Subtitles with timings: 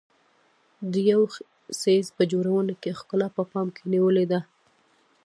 [0.91, 1.21] د یو
[1.81, 4.39] څیز په جوړونه کې ښکلا په پام کې نیولې ده.